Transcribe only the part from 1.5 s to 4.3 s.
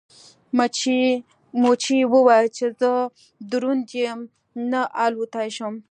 مچۍ وویل چې که زه دروند یم